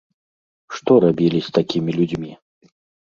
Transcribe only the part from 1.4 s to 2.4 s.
з такімі людзьмі?